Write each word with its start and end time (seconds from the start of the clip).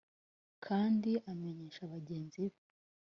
kandi 0.65 1.11
amenyesha 1.31 1.81
bagenzi 1.93 2.35
be 2.49 2.53